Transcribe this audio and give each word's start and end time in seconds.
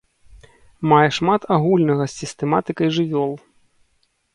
Мае 0.93 1.09
шмат 1.19 1.41
агульнага 1.57 2.03
з 2.07 2.13
сістэматыкай 2.21 2.87
жывёл. 3.01 3.33